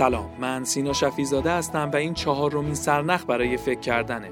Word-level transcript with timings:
سلام. 0.00 0.30
من 0.38 0.64
سینا 0.64 0.92
شفیزاده 0.92 1.52
هستم 1.52 1.90
و 1.92 1.96
این 1.96 2.14
چهارمین 2.14 2.74
سرنخ 2.74 3.24
برای 3.24 3.56
فکر 3.56 3.80
کردنه. 3.80 4.30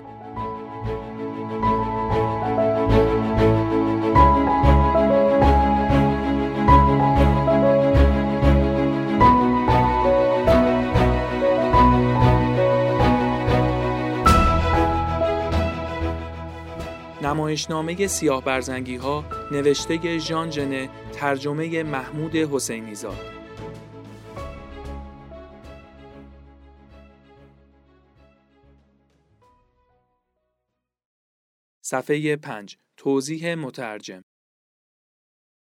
نمایشنامه 17.23 18.07
سیاه 18.07 18.45
برزنگی 18.45 18.97
ها 18.97 19.25
نوشته 19.51 20.19
ژان 20.19 20.51
جنه 20.51 20.89
ترجمه 21.13 21.83
محمود 21.83 22.37
حسینی 22.37 22.95
زاد 22.95 23.38
صفحه 31.91 32.37
5 32.37 32.77
توضیح 32.97 33.55
مترجم 33.55 34.23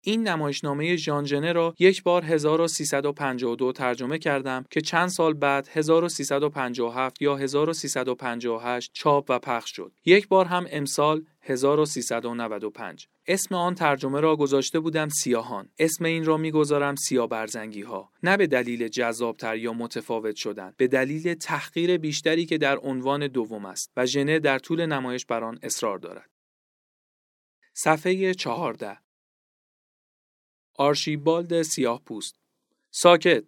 این 0.04 0.28
نمایشنامه 0.28 0.96
ژان 0.96 1.24
ژنه 1.24 1.52
را 1.52 1.74
یک 1.78 2.02
بار 2.02 2.24
1352 2.24 3.72
ترجمه 3.72 4.18
کردم 4.18 4.64
که 4.70 4.80
چند 4.80 5.08
سال 5.08 5.34
بعد 5.34 5.68
1357 5.72 7.22
یا 7.22 7.36
1358 7.36 8.90
چاپ 8.94 9.26
و 9.28 9.38
پخش 9.38 9.70
شد. 9.70 9.92
یک 10.04 10.28
بار 10.28 10.44
هم 10.44 10.66
امسال 10.70 11.24
1395 11.48 13.08
اسم 13.26 13.54
آن 13.54 13.74
ترجمه 13.74 14.20
را 14.20 14.36
گذاشته 14.36 14.80
بودم 14.80 15.08
سیاهان. 15.08 15.68
اسم 15.78 16.04
این 16.04 16.24
را 16.24 16.36
می‌گذارم 16.36 16.94
سیاه 16.96 17.28
برزنگی 17.28 17.82
ها 17.82 18.12
نه 18.22 18.36
به 18.36 18.46
دلیل 18.46 18.88
جذابتر 18.88 19.56
یا 19.56 19.72
متفاوت 19.72 20.36
شدن 20.36 20.74
به 20.76 20.86
دلیل 20.86 21.34
تحقیر 21.34 21.96
بیشتری 21.98 22.46
که 22.46 22.58
در 22.58 22.78
عنوان 22.78 23.26
دوم 23.26 23.64
است 23.64 23.92
و 23.96 24.06
ژنه 24.06 24.38
در 24.38 24.58
طول 24.58 24.86
نمایش 24.86 25.26
بر 25.26 25.44
آن 25.44 25.58
اصرار 25.62 25.98
دارد. 25.98 26.30
صفحه 27.74 28.34
14 28.34 28.98
آرشیبالد 30.74 31.62
سیاه 31.62 32.02
پوست 32.04 32.36
ساکت. 32.90 33.44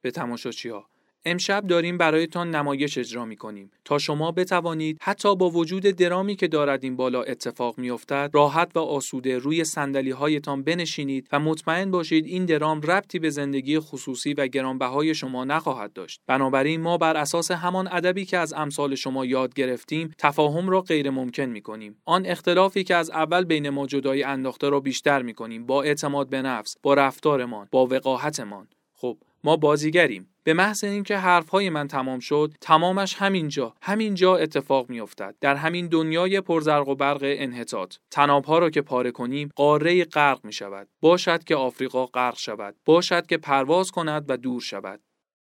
به 0.00 0.10
تماشاچی 0.10 0.68
ها 0.68 0.91
امشب 1.24 1.66
داریم 1.66 1.98
برایتان 1.98 2.50
نمایش 2.50 2.98
اجرا 2.98 3.24
می 3.24 3.36
کنیم 3.36 3.70
تا 3.84 3.98
شما 3.98 4.32
بتوانید 4.32 4.98
حتی 5.02 5.36
با 5.36 5.50
وجود 5.50 5.82
درامی 5.82 6.36
که 6.36 6.48
دارد 6.48 6.84
این 6.84 6.96
بالا 6.96 7.22
اتفاق 7.22 7.78
می 7.78 7.90
افتد 7.90 8.30
راحت 8.32 8.76
و 8.76 8.78
آسوده 8.78 9.38
روی 9.38 9.64
سندلی 9.64 10.10
هایتان 10.10 10.62
بنشینید 10.62 11.28
و 11.32 11.40
مطمئن 11.40 11.90
باشید 11.90 12.26
این 12.26 12.44
درام 12.44 12.80
ربطی 12.80 13.18
به 13.18 13.30
زندگی 13.30 13.78
خصوصی 13.78 14.34
و 14.34 14.46
گرانبهای 14.46 15.14
شما 15.14 15.44
نخواهد 15.44 15.92
داشت. 15.92 16.20
بنابراین 16.26 16.80
ما 16.80 16.98
بر 16.98 17.16
اساس 17.16 17.50
همان 17.50 17.88
ادبی 17.92 18.24
که 18.24 18.38
از 18.38 18.52
امثال 18.52 18.94
شما 18.94 19.26
یاد 19.26 19.54
گرفتیم 19.54 20.14
تفاهم 20.18 20.68
را 20.68 20.80
غیر 20.80 21.10
ممکن 21.10 21.44
می 21.44 21.60
کنیم 21.60 21.96
آن 22.04 22.26
اختلافی 22.26 22.84
که 22.84 22.94
از 22.94 23.10
اول 23.10 23.44
بین 23.44 23.70
ما 23.70 23.86
جدایی 23.86 24.22
انداخته 24.22 24.68
را 24.68 24.80
بیشتر 24.80 25.22
می 25.22 25.34
کنیم 25.34 25.66
با 25.66 25.82
اعتماد 25.82 26.28
به 26.28 26.42
نفس 26.42 26.76
با 26.82 26.94
رفتارمان 26.94 27.68
با 27.70 27.86
وقاحتمان. 27.86 28.68
خب 28.94 29.18
ما 29.44 29.56
بازیگریم. 29.56 30.28
به 30.44 30.54
محض 30.54 30.84
اینکه 30.84 31.16
حرفهای 31.16 31.70
من 31.70 31.88
تمام 31.88 32.20
شد 32.20 32.52
تمامش 32.60 33.14
همینجا 33.14 33.74
همینجا 33.82 34.36
اتفاق 34.36 34.90
میافتد. 34.90 35.34
در 35.40 35.54
همین 35.54 35.86
دنیای 35.86 36.40
پرزرق 36.40 36.88
و 36.88 36.94
برق 36.94 37.20
انحطاط. 37.22 37.96
تنابها 38.10 38.58
را 38.58 38.70
که 38.70 38.82
پاره 38.82 39.10
کنیم 39.10 39.50
قاره 39.56 40.04
غرق 40.04 40.44
می 40.44 40.52
شود 40.52 40.88
باشد 41.00 41.44
که 41.44 41.56
آفریقا 41.56 42.06
غرق 42.06 42.38
شود. 42.38 42.76
باشد 42.84 43.26
که 43.26 43.36
پرواز 43.36 43.90
کند 43.90 44.24
و 44.28 44.36
دور 44.36 44.60
شود. 44.60 45.00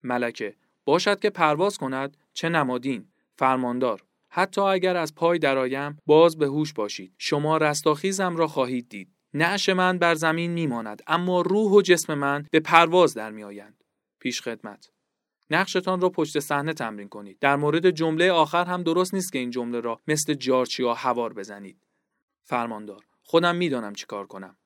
ملکه 0.04 0.56
باشد 0.86 1.20
که 1.20 1.30
پرواز 1.30 1.78
کند 1.78 2.18
چه 2.34 2.50
نمادین. 2.50 3.08
فرماندار 3.38 4.04
حتی 4.30 4.62
اگر 4.62 4.98
از 4.98 5.16
پای 5.16 5.40
درایم 5.40 5.98
باز 6.06 6.38
به 6.38 6.46
هوش 6.46 6.74
باشید. 6.74 7.14
شما 7.18 7.58
رستاخیزم 7.58 8.36
را 8.36 8.48
خواهید 8.48 8.90
دید. 8.90 9.16
نعش 9.34 9.70
من 9.70 9.98
بر 9.98 10.16
زمین 10.16 10.52
میماند 10.52 11.02
اما 11.08 11.42
روح 11.42 11.72
و 11.72 11.82
جسم 11.82 12.14
من 12.14 12.46
به 12.52 12.60
پرواز 12.60 13.14
در 13.14 13.32
میآیند. 13.32 13.85
پیش 14.26 14.42
خدمت. 14.42 14.92
نقشتان 15.50 16.02
را 16.02 16.10
پشت 16.10 16.40
صحنه 16.40 16.74
تمرین 16.74 17.10
کنید. 17.10 17.40
در 17.40 17.56
مورد 17.56 17.90
جمله 17.90 18.32
آخر 18.32 18.66
هم 18.66 18.84
درست 18.84 19.14
نیست 19.14 19.34
که 19.34 19.40
این 19.40 19.50
جمله 19.50 19.80
را 19.80 20.02
مثل 20.08 20.34
جارچیا 20.34 20.94
هوار 20.94 21.34
بزنید. 21.34 21.78
فرماندار 22.44 23.06
خودم 23.24 23.56
می‌دانم 23.56 23.94
چی 23.94 24.06
کار 24.06 24.28
کنم. 24.28 24.58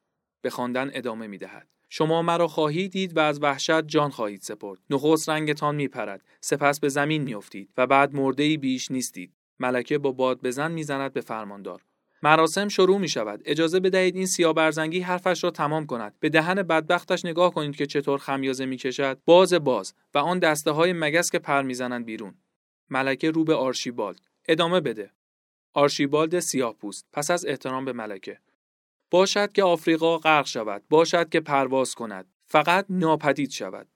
به 0.41 0.49
خواندن 0.49 0.91
ادامه 0.93 1.27
می‌دهد. 1.27 1.67
شما 1.89 2.21
مرا 2.21 2.47
خواهید 2.47 2.91
دید 2.91 3.17
و 3.17 3.19
از 3.19 3.43
وحشت 3.43 3.81
جان 3.81 4.09
خواهید 4.09 4.41
سپرد. 4.41 4.79
نخست 4.89 5.29
رنگتان 5.29 5.75
میپرد. 5.75 6.25
سپس 6.41 6.79
به 6.79 6.89
زمین 6.89 7.23
میافتید 7.23 7.73
و 7.77 7.87
بعد 7.87 8.15
مرده 8.15 8.43
ای 8.43 8.57
بیش 8.57 8.91
نیستید. 8.91 9.33
ملکه 9.59 9.97
با 9.97 10.11
باد 10.11 10.41
بزن 10.41 10.71
می‌زند 10.71 11.13
به 11.13 11.21
فرماندار. 11.21 11.81
مراسم 12.23 12.67
شروع 12.67 12.97
می 12.97 13.09
شود. 13.09 13.41
اجازه 13.45 13.79
بدهید 13.79 14.15
این 14.15 14.25
سیاه 14.25 14.53
برزنگی 14.53 14.99
حرفش 14.99 15.43
را 15.43 15.51
تمام 15.51 15.85
کند. 15.85 16.15
به 16.19 16.29
دهن 16.29 16.63
بدبختش 16.63 17.25
نگاه 17.25 17.53
کنید 17.53 17.75
که 17.75 17.85
چطور 17.85 18.19
خمیازه 18.19 18.65
می 18.65 18.77
کشد. 18.77 19.19
باز 19.25 19.53
باز 19.53 19.93
و 20.13 20.17
آن 20.17 20.39
دسته 20.39 20.71
های 20.71 20.93
مگس 20.93 21.31
که 21.31 21.39
پر 21.39 21.61
می‌زنند 21.61 22.05
بیرون. 22.05 22.33
ملکه 22.89 23.31
رو 23.31 23.43
به 23.43 23.55
آرشیبالد. 23.55 24.21
ادامه 24.47 24.79
بده. 24.79 25.11
آرشیبالد 25.73 26.39
سیاه 26.39 26.73
پوست. 26.73 27.05
پس 27.13 27.31
از 27.31 27.45
احترام 27.45 27.85
به 27.85 27.93
ملکه. 27.93 28.39
باشد 29.11 29.51
که 29.51 29.63
آفریقا 29.63 30.17
غرق 30.17 30.45
شود. 30.45 30.83
باشد 30.89 31.29
که 31.29 31.39
پرواز 31.39 31.95
کند. 31.95 32.25
فقط 32.45 32.85
ناپدید 32.89 33.51
شود. 33.51 33.87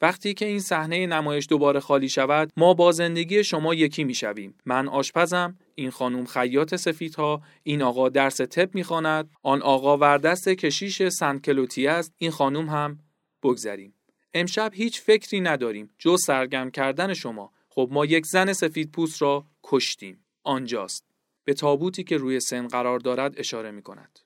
وقتی 0.00 0.34
که 0.34 0.46
این 0.46 0.60
صحنه 0.60 1.06
نمایش 1.06 1.46
دوباره 1.48 1.80
خالی 1.80 2.08
شود 2.08 2.52
ما 2.56 2.74
با 2.74 2.92
زندگی 2.92 3.44
شما 3.44 3.74
یکی 3.74 4.04
می‌شویم 4.04 4.54
من 4.66 4.88
آشپزم 4.88 5.58
این 5.74 5.90
خانم 5.90 6.24
خیاط 6.24 6.74
سفیدها 6.74 7.42
این 7.62 7.82
آقا 7.82 8.08
درس 8.08 8.40
طب 8.40 8.74
می‌خواند 8.74 9.30
آن 9.42 9.62
آقا 9.62 9.98
وردست 9.98 10.48
کشیش 10.48 11.02
سنت 11.08 11.42
کلوتی 11.42 11.86
است 11.86 12.14
این 12.18 12.30
خانم 12.30 12.68
هم 12.68 12.98
بگذریم. 13.42 13.94
امشب 14.34 14.70
هیچ 14.74 15.00
فکری 15.00 15.40
نداریم 15.40 15.90
جز 15.98 16.24
سرگرم 16.26 16.70
کردن 16.70 17.14
شما. 17.14 17.52
خب 17.68 17.88
ما 17.92 18.04
یک 18.04 18.26
زن 18.26 18.52
سفید 18.52 18.92
پوست 18.92 19.22
را 19.22 19.46
کشتیم. 19.62 20.24
آنجاست. 20.42 21.04
به 21.44 21.54
تابوتی 21.54 22.04
که 22.04 22.16
روی 22.16 22.40
سن 22.40 22.68
قرار 22.68 22.98
دارد 22.98 23.38
اشاره 23.38 23.70
می 23.70 23.82
کند. 23.82 24.18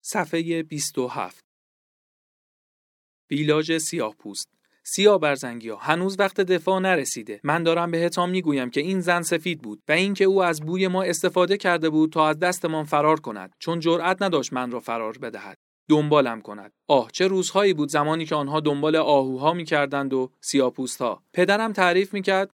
صفحه 0.00 0.62
27 0.62 1.44
بیلاژ 3.28 3.78
سیاه 3.78 4.14
پوست. 4.14 4.53
سیاه 4.86 5.20
برزنگی 5.20 5.70
هنوز 5.80 6.16
وقت 6.18 6.40
دفاع 6.40 6.80
نرسیده. 6.80 7.40
من 7.44 7.62
دارم 7.62 7.90
بهتان 7.90 8.30
می‌گویم 8.30 8.70
که 8.70 8.80
این 8.80 9.00
زن 9.00 9.22
سفید 9.22 9.62
بود 9.62 9.82
و 9.88 9.92
اینکه 9.92 10.24
او 10.24 10.44
از 10.44 10.60
بوی 10.60 10.88
ما 10.88 11.02
استفاده 11.02 11.56
کرده 11.56 11.90
بود 11.90 12.12
تا 12.12 12.28
از 12.28 12.38
دستمان 12.38 12.84
فرار 12.84 13.20
کند 13.20 13.54
چون 13.58 13.80
جرأت 13.80 14.22
نداشت 14.22 14.52
من 14.52 14.70
را 14.70 14.80
فرار 14.80 15.18
بدهد. 15.18 15.58
دنبالم 15.88 16.40
کند. 16.40 16.72
آه 16.88 17.10
چه 17.12 17.26
روزهایی 17.26 17.74
بود 17.74 17.88
زمانی 17.88 18.24
که 18.24 18.34
آنها 18.34 18.60
دنبال 18.60 18.96
آهوها 18.96 19.52
می‌کردند 19.52 20.14
و 20.14 20.30
سیاپوست 20.40 21.02
ها 21.02 21.22
پدرم 21.32 21.72
تعریف 21.72 22.14
می‌کرد 22.14 22.50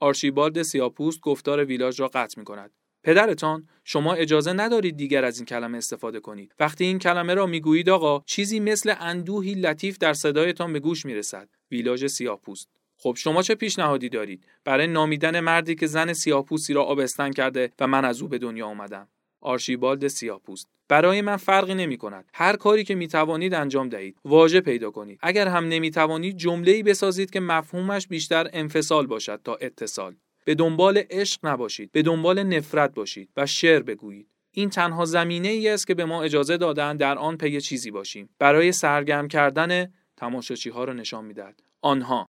آرشیبالد 0.00 0.62
سیاپوست 0.62 1.20
گفتار 1.20 1.64
ویلاژ 1.64 2.00
را 2.00 2.08
قطع 2.08 2.38
می‌کند. 2.38 2.70
پدرتان 3.04 3.68
شما 3.84 4.14
اجازه 4.14 4.52
ندارید 4.52 4.96
دیگر 4.96 5.24
از 5.24 5.38
این 5.38 5.46
کلمه 5.46 5.78
استفاده 5.78 6.20
کنید. 6.20 6.54
وقتی 6.60 6.84
این 6.84 6.98
کلمه 6.98 7.34
را 7.34 7.46
می‌گویید 7.46 7.90
آقا 7.90 8.22
چیزی 8.26 8.60
مثل 8.60 8.94
اندوهی 9.00 9.54
لطیف 9.54 9.98
در 9.98 10.12
صدایتان 10.12 10.72
به 10.72 10.80
گوش 10.80 11.06
می‌رسد. 11.06 11.48
ویلاژ 11.74 12.06
سیاهپوست 12.06 12.68
خب 12.96 13.14
شما 13.18 13.42
چه 13.42 13.54
پیشنهادی 13.54 14.08
دارید؟ 14.08 14.46
برای 14.64 14.86
نامیدن 14.86 15.40
مردی 15.40 15.74
که 15.74 15.86
زن 15.86 16.12
سیاهپوستی 16.12 16.72
را 16.72 16.82
آبستن 16.82 17.30
کرده 17.30 17.72
و 17.80 17.86
من 17.86 18.04
از 18.04 18.22
او 18.22 18.28
به 18.28 18.38
دنیا 18.38 18.66
آمدم. 18.66 19.08
آرشیبالد 19.40 20.08
سیاهپوست 20.08 20.68
برای 20.88 21.20
من 21.20 21.36
فرقی 21.36 21.74
نمی 21.74 21.96
کند. 21.96 22.24
هر 22.34 22.56
کاری 22.56 22.84
که 22.84 22.94
می 22.94 23.08
توانید 23.08 23.54
انجام 23.54 23.88
دهید. 23.88 24.18
واژه 24.24 24.60
پیدا 24.60 24.90
کنید. 24.90 25.18
اگر 25.22 25.48
هم 25.48 25.68
نمی 25.68 25.90
توانید 25.90 26.36
جمله 26.36 26.72
ای 26.72 26.82
بسازید 26.82 27.30
که 27.30 27.40
مفهومش 27.40 28.08
بیشتر 28.08 28.50
انفصال 28.52 29.06
باشد 29.06 29.40
تا 29.44 29.54
اتصال. 29.54 30.14
به 30.44 30.54
دنبال 30.54 31.02
عشق 31.10 31.46
نباشید. 31.46 31.92
به 31.92 32.02
دنبال 32.02 32.42
نفرت 32.42 32.94
باشید 32.94 33.28
و 33.36 33.46
شعر 33.46 33.82
بگویید. 33.82 34.28
این 34.50 34.70
تنها 34.70 35.04
زمینه 35.04 35.48
ای 35.48 35.68
است 35.68 35.86
که 35.86 35.94
به 35.94 36.04
ما 36.04 36.22
اجازه 36.22 36.56
دادن 36.56 36.96
در 36.96 37.18
آن 37.18 37.36
پی 37.36 37.60
چیزی 37.60 37.90
باشیم. 37.90 38.28
برای 38.38 38.72
سرگرم 38.72 39.28
کردن 39.28 39.92
تماشاچی 40.16 40.70
ها 40.70 40.84
را 40.84 40.92
نشان 40.92 41.24
می‌دهد. 41.24 41.62
آنها. 41.80 42.26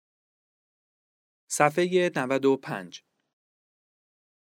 صفحه 1.50 2.10
95 2.16 3.02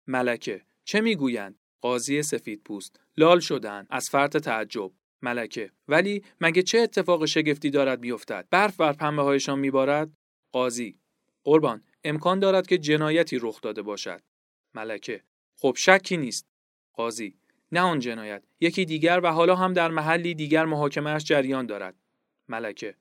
ملکه. 0.07 0.65
چه 0.83 1.01
می‌گویند؟ 1.01 1.59
قاضی 1.81 2.23
سفید 2.23 2.63
پوست. 2.63 2.99
لال 3.17 3.39
شدن 3.39 3.87
از 3.89 4.09
فرط 4.09 4.37
تعجب. 4.37 4.91
ملکه. 5.21 5.71
ولی 5.87 6.23
مگه 6.41 6.61
چه 6.61 6.79
اتفاق 6.79 7.25
شگفتی 7.25 7.69
دارد 7.69 8.01
بیفتد؟ 8.01 8.47
برف 8.49 8.77
بر 8.77 8.93
پنبه 8.93 9.21
هایشان 9.21 9.59
میبارد؟ 9.59 10.11
قاضی. 10.51 10.99
قربان. 11.43 11.83
امکان 12.03 12.39
دارد 12.39 12.67
که 12.67 12.77
جنایتی 12.77 13.39
رخ 13.41 13.61
داده 13.61 13.81
باشد. 13.81 14.21
ملکه. 14.73 15.23
خب 15.57 15.73
شکی 15.77 16.17
نیست. 16.17 16.47
قاضی. 16.93 17.37
نه 17.71 17.81
آن 17.81 17.99
جنایت. 17.99 18.43
یکی 18.59 18.85
دیگر 18.85 19.19
و 19.23 19.27
حالا 19.27 19.55
هم 19.55 19.73
در 19.73 19.91
محلی 19.91 20.35
دیگر 20.35 20.65
محاکمهش 20.65 21.23
جریان 21.23 21.65
دارد. 21.65 21.95
ملکه. 22.47 22.95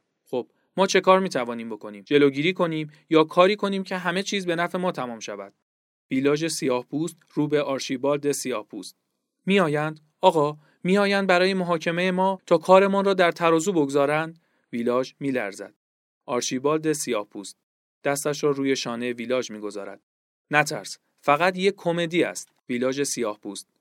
ما 0.77 0.87
چه 0.87 1.01
کار 1.01 1.21
می 1.21 1.29
توانیم 1.29 1.71
بکنیم؟ 1.71 2.05
جلوگیری 2.05 2.53
کنیم 2.53 2.91
یا 3.11 3.25
کاری 3.25 3.57
کنیم 3.57 3.83
که 3.83 3.97
همه 3.97 4.23
چیز 4.23 4.47
به 4.47 4.57
نفع 4.57 4.79
ما 4.79 4.93
تمام 4.93 5.21
شود؟ 5.21 5.55
ویلاژ 6.11 6.47
سیاه 6.47 6.85
پوست 6.85 7.17
رو 7.35 7.49
به 7.49 7.63
آرشیبالد 7.63 8.33
سیاه 8.33 8.67
پوست. 8.67 8.97
میآیند؟ 9.47 10.01
آقا 10.21 10.57
میآیند 10.85 11.27
برای 11.27 11.55
محاکمه 11.55 12.11
ما 12.11 12.41
تا 12.47 12.59
کارمان 12.59 13.05
را 13.05 13.15
در 13.15 13.31
ترازو 13.31 13.73
بگذارند 13.73 14.39
ویلاژ 14.73 15.13
میلرزد. 15.21 15.75
آرشیبالد 16.27 16.93
سیاه 16.93 17.27
پوست. 17.27 17.57
دستش 18.05 18.45
را 18.45 18.51
روی 18.51 18.77
شانه 18.77 19.13
ویلاژ 19.13 19.51
می‌گذارد. 19.51 20.01
نترس 20.51 20.99
فقط 21.21 21.59
یک 21.59 21.75
کمدی 21.77 22.25
است. 22.25 22.49
ویلاژ 22.69 23.03
سیاه 23.03 23.39
پوست. 23.39 23.72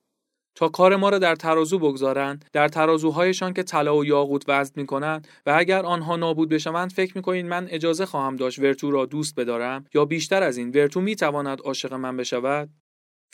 تا 0.56 0.70
کار 0.70 0.96
ما 0.96 1.10
را 1.10 1.20
در 1.20 1.36
ترازو 1.36 1.80
بگذارند 1.80 2.46
در 2.54 2.68
ترازوهایشان 2.68 3.54
که 3.54 3.64
طلا 3.64 3.98
و 3.98 4.06
یاقوت 4.06 4.44
وزن 4.48 4.74
می 4.76 4.86
کنند 4.86 5.28
و 5.46 5.56
اگر 5.58 5.86
آنها 5.86 6.16
نابود 6.16 6.50
بشوند 6.50 6.92
فکر 6.92 7.18
می 7.18 7.22
کنید 7.22 7.46
من 7.46 7.68
اجازه 7.70 8.06
خواهم 8.06 8.36
داشت 8.36 8.60
ورتو 8.60 8.92
را 8.92 9.06
دوست 9.06 9.36
بدارم 9.36 9.86
یا 9.94 10.06
بیشتر 10.06 10.44
از 10.44 10.58
این 10.58 10.70
ورتو 10.70 11.02
می 11.02 11.16
تواند 11.16 11.62
عاشق 11.62 11.94
من 11.94 12.18
بشود؟ 12.18 12.70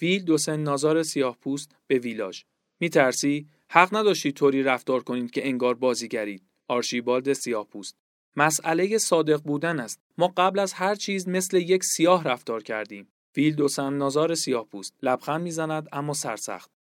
ویل 0.01 0.23
دوسن 0.23 0.59
نازار 0.59 1.03
سیاه 1.03 1.37
پوست 1.41 1.75
به 1.87 1.99
ویلاژ. 1.99 2.41
می 2.79 2.89
ترسی 2.89 3.47
حق 3.69 3.95
نداشتید 3.95 4.35
طوری 4.35 4.63
رفتار 4.63 5.03
کنید 5.03 5.31
که 5.31 5.47
انگار 5.47 5.73
بازیگرید. 5.73 6.43
آرشیبالد 6.67 7.33
سیاه 7.33 7.67
پوست 7.67 7.97
مسئله 8.35 8.97
صادق 8.97 9.41
بودن 9.41 9.79
است. 9.79 10.01
ما 10.17 10.33
قبل 10.37 10.59
از 10.59 10.73
هر 10.73 10.95
چیز 10.95 11.27
مثل 11.27 11.57
یک 11.57 11.83
سیاه 11.83 12.23
رفتار 12.23 12.63
کردیم. 12.63 13.07
ویل 13.37 13.55
دوسن 13.55 13.93
نازار 13.93 14.35
سیاه 14.35 14.65
پوست 14.65 14.93
لبخند 15.03 15.41
می‌زند 15.41 15.87
اما 15.91 16.13
سرسخت. 16.13 16.76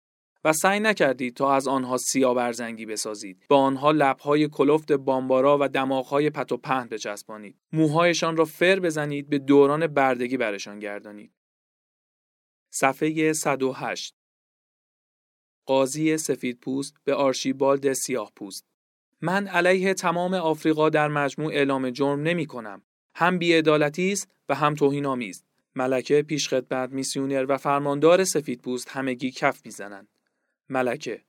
و 0.46 0.52
سعی 0.52 0.81
نکردید 0.81 1.34
تا 1.34 1.54
از 1.54 1.69
آنها 1.69 1.96
سیاه 1.96 2.34
برزنگی 2.34 2.87
بسازید 2.87 3.46
با 3.48 3.56
آنها 3.56 3.90
لبهای 3.90 4.48
کلفت 4.48 4.93
بامبارا 4.93 5.58
و 5.60 5.69
دماغهای 5.69 6.31
پت 6.31 6.52
و 6.52 6.56
پهن 6.56 6.88
بچسبانید 6.88 7.56
موهایشان 7.72 8.37
را 8.37 8.44
فر 8.44 8.81
بزنید 8.81 9.28
به 9.28 9.38
دوران 9.38 9.87
بردگی 9.87 10.37
برشان 10.37 10.78
گردانید 10.78 11.32
صفحه 12.70 13.32
108 13.32 14.14
قاضی 15.66 16.16
سفید 16.16 16.60
پوست 16.60 16.94
به 17.04 17.14
آرشیبالد 17.14 17.92
سیاه 17.92 18.32
پوست 18.37 18.66
من 19.20 19.49
علیه 19.49 19.94
تمام 19.94 20.34
آفریقا 20.34 20.88
در 20.88 21.08
مجموع 21.08 21.52
اعلام 21.52 21.90
جرم 21.90 22.22
نمی 22.22 22.46
کنم. 22.46 22.82
هم 23.14 23.38
بیعدالتی 23.38 24.12
است 24.12 24.28
و 24.49 24.54
هم 24.54 24.75
توهین 24.75 25.06
آمیز. 25.06 25.44
ملکه 25.75 26.22
پیشخدمت 26.22 26.90
میسیونر 26.90 27.46
و 27.49 27.56
فرماندار 27.56 28.25
سفید 28.25 28.60
پوست 28.60 28.88
همگی 28.88 29.31
کف 29.31 29.60
می‌زنند. 29.64 30.08
ملکه 30.68 31.24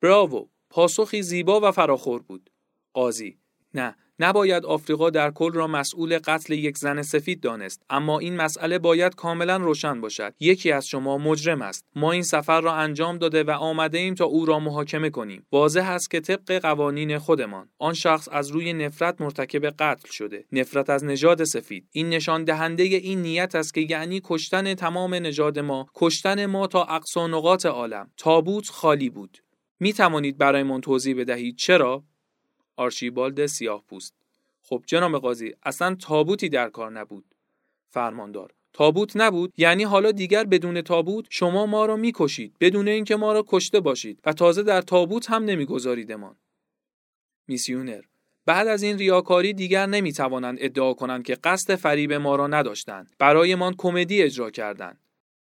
براوو 0.00 0.48
پاسخی 0.70 1.22
زیبا 1.22 1.60
و 1.62 1.72
فراخور 1.72 2.22
بود. 2.22 2.50
قاضی 2.92 3.38
نه 3.74 3.96
نباید 4.22 4.64
آفریقا 4.64 5.10
در 5.10 5.30
کل 5.30 5.52
را 5.52 5.66
مسئول 5.66 6.18
قتل 6.18 6.52
یک 6.52 6.78
زن 6.78 7.02
سفید 7.02 7.40
دانست 7.40 7.82
اما 7.90 8.18
این 8.18 8.36
مسئله 8.36 8.78
باید 8.78 9.14
کاملا 9.14 9.56
روشن 9.56 10.00
باشد. 10.00 10.34
یکی 10.40 10.72
از 10.72 10.86
شما 10.86 11.18
مجرم 11.18 11.62
است. 11.62 11.86
ما 11.96 12.12
این 12.12 12.22
سفر 12.22 12.60
را 12.60 12.74
انجام 12.74 13.18
داده 13.18 13.42
و 13.42 13.50
آمده 13.50 13.98
ایم 13.98 14.14
تا 14.14 14.24
او 14.24 14.46
را 14.46 14.58
محاکمه 14.58 15.10
کنیم. 15.10 15.46
واضح 15.52 15.90
است 15.90 16.10
که 16.10 16.20
طبق 16.20 16.58
قوانین 16.58 17.18
خودمان 17.18 17.68
آن 17.78 17.94
شخص 17.94 18.28
از 18.32 18.48
روی 18.50 18.72
نفرت 18.72 19.20
مرتکب 19.20 19.66
قتل 19.66 20.08
شده 20.10 20.44
نفرت 20.52 20.90
از 20.90 21.04
نژاد 21.04 21.44
سفید. 21.44 21.88
این 21.92 22.08
نشان 22.08 22.44
دهنده 22.44 22.82
این 22.82 23.22
نیت 23.22 23.54
است 23.54 23.74
که 23.74 23.80
یعنی 23.80 24.20
کشتن 24.24 24.74
تمام 24.74 25.14
نژاد 25.14 25.58
ما 25.58 25.86
کشتن 25.94 26.46
ما 26.46 26.66
تا 26.66 26.84
اقصا 26.84 27.26
نقاط 27.26 27.66
عالم. 27.66 28.10
تابوت 28.16 28.68
خالی 28.68 29.10
بود. 29.10 29.38
می 29.80 29.92
توانید 29.92 30.38
برایمان 30.38 30.80
توضیح 30.80 31.20
بدهید 31.20 31.56
چرا؟ 31.56 32.04
آرشیبالد 32.76 33.46
سیاه 33.46 33.84
پوست 33.88 34.14
خب 34.62 34.82
جناب 34.86 35.18
قاضی 35.18 35.54
اصلا 35.62 35.94
تابوتی 35.94 36.48
در 36.48 36.68
کار 36.68 36.90
نبود. 36.90 37.24
فرماندار 37.90 38.54
تابوت 38.72 39.16
نبود؟ 39.16 39.52
یعنی 39.56 39.84
حالا 39.84 40.12
دیگر 40.12 40.44
بدون 40.44 40.82
تابوت 40.82 41.26
شما 41.30 41.66
ما 41.66 41.86
را 41.86 41.96
می‌کشید 41.96 42.56
بدون 42.60 42.88
اینکه 42.88 43.16
ما 43.16 43.32
را 43.32 43.44
کشته 43.48 43.80
باشید 43.80 44.20
و 44.24 44.32
تازه 44.32 44.62
در 44.62 44.80
تابوت 44.80 45.30
هم 45.30 45.44
نمیگذاریدمان 45.44 46.36
میسیونر 47.46 48.02
بعد 48.46 48.68
از 48.68 48.82
این 48.82 48.98
ریاکاری 48.98 49.52
دیگر 49.52 49.86
نمی‌توانند 49.86 50.58
ادعا 50.60 50.94
کنند 50.94 51.24
که 51.24 51.34
قصد 51.34 51.74
فریب 51.74 52.12
ما 52.12 52.36
را 52.36 52.46
نداشتند. 52.46 53.16
برایمان 53.18 53.74
کمدی 53.78 54.22
اجرا 54.22 54.50
کردند. 54.50 54.98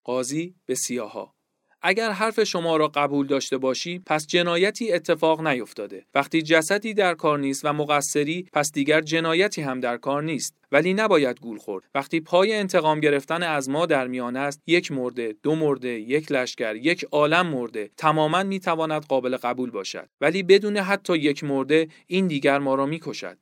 قاضی 0.03 0.55
به 0.65 0.75
سیاها. 0.75 1.36
اگر 1.81 2.12
حرف 2.12 2.44
شما 2.44 2.77
را 2.77 2.88
قبول 2.88 3.27
داشته 3.27 3.57
باشی 3.57 4.00
پس 4.06 4.27
جنایتی 4.27 4.94
اتفاق 4.94 5.47
نیفتاده. 5.47 6.06
وقتی 6.15 6.41
جسدی 6.41 6.94
در 6.94 7.13
کار 7.13 7.39
نیست 7.39 7.65
و 7.65 7.74
مقصری 7.74 8.47
پس 8.53 8.71
دیگر 8.71 9.01
جنایتی 9.01 9.62
هم 9.62 9.79
در 9.79 9.97
کار 9.97 10.24
نیست. 10.24 10.57
ولی 10.71 10.94
نباید 10.94 11.39
گول 11.39 11.57
خورد. 11.57 11.83
وقتی 11.95 12.19
پای 12.19 12.53
انتقام 12.53 13.00
گرفتن 13.00 13.44
از 13.44 13.69
ما 13.69 13.85
در 13.85 14.07
میان 14.07 14.35
است 14.35 14.62
یک 14.68 14.91
مرده 14.91 15.35
دو 15.44 15.56
مرده 15.56 15.89
یک 15.89 16.31
لشکر 16.31 16.75
یک 16.75 17.03
عالم 17.12 17.47
مرده 17.47 17.89
تماما 17.97 18.44
می‌تواند 18.44 19.06
قابل 19.06 19.38
قبول 19.38 19.69
باشد. 19.69 20.09
ولی 20.21 20.44
بدون 20.44 20.77
حتی 20.77 21.18
یک 21.18 21.44
مرده 21.44 21.88
این 22.07 22.27
دیگر 22.27 22.59
ما 22.59 22.75
را 22.75 22.85
می‌کشد. 22.85 23.38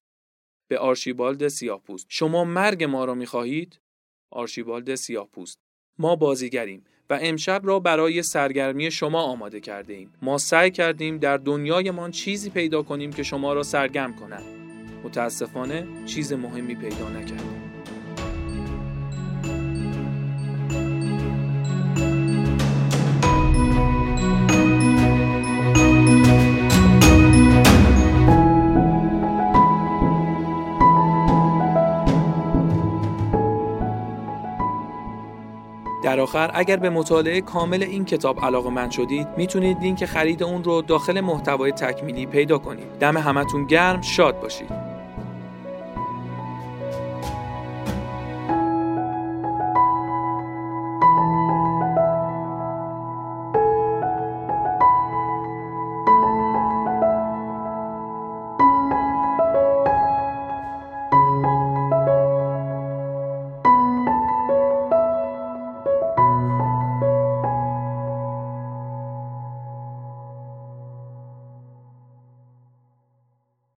به 0.68 0.78
آرشیبالد 0.78 1.48
سیاهپوست. 1.48 2.06
شما 2.10 2.44
مرگ 2.44 2.84
ما 2.84 3.06
را 3.06 3.16
می‌خواهید؟ 3.16 3.80
آرشیبالد 4.32 4.96
سیاهپوست. 4.96 5.60
ما 5.98 6.16
بازیگریم. 6.16 6.84
و 7.10 7.20
امشب 7.22 7.62
را 7.64 7.80
برای 7.80 8.24
سرگرمی 8.24 8.92
شما 8.92 9.22
آماده 9.22 9.60
کرده 9.60 9.94
ایم. 9.94 10.10
ما 10.22 10.38
سعی 10.38 10.72
کردیم 10.72 11.18
در 11.18 11.38
دنیایمان 11.38 12.12
چیزی 12.12 12.50
پیدا 12.50 12.82
کنیم 12.82 13.14
که 13.14 13.24
شما 13.24 13.54
را 13.54 13.64
سرگرم 13.64 14.16
کند. 14.16 14.44
متاسفانه 15.04 15.88
چیز 16.06 16.34
مهمی 16.34 16.76
پیدا 16.76 17.10
نکردیم. 17.10 17.65
آخر 36.26 36.52
اگر 36.54 36.78
به 36.78 36.90
مطالعه 36.90 37.42
کامل 37.42 37.84
این 37.84 38.06
کتاب 38.06 38.40
علاقه 38.46 38.70
من 38.70 38.90
شدید 38.90 39.28
می‌تونید 39.38 39.80
لینک 39.82 40.06
خرید 40.06 40.44
اون 40.44 40.64
رو 40.64 40.82
داخل 40.82 41.22
محتوای 41.22 41.72
تکمیلی 41.72 42.26
پیدا 42.26 42.58
کنید. 42.58 42.88
دم 43.00 43.18
همتون 43.18 43.66
گرم 43.68 44.02
شاد 44.02 44.40
باشید. 44.40 44.95